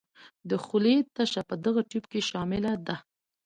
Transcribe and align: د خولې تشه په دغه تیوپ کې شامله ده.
د 0.49 0.51
خولې 0.63 0.95
تشه 1.15 1.41
په 1.49 1.55
دغه 1.65 1.81
تیوپ 1.89 2.05
کې 2.11 2.21
شامله 2.29 2.71
ده. 2.87 2.95